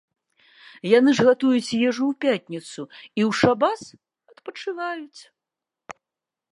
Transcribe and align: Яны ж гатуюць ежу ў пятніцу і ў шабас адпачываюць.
Яны 0.99 1.09
ж 1.19 1.25
гатуюць 1.27 1.75
ежу 1.89 2.03
ў 2.11 2.17
пятніцу 2.27 2.81
і 2.87 3.21
ў 3.27 3.29
шабас 3.43 3.81
адпачываюць. 4.31 5.21